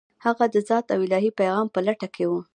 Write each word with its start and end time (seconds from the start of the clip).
هغه 0.25 0.45
د 0.53 0.55
ذات 0.69 0.85
او 0.95 0.99
الهي 1.07 1.31
پیغام 1.39 1.67
په 1.71 1.79
لټه 1.87 2.07
کې 2.15 2.25
و. 2.27 2.31